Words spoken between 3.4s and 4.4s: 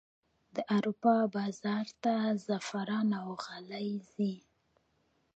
غالۍ ځي